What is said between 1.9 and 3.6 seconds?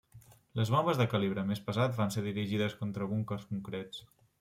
van ser dirigides contra búnquers